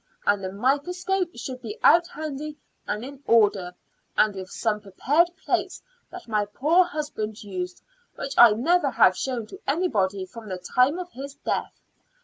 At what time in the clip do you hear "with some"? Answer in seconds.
4.33-4.81